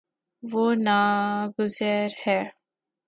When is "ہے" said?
2.23-2.39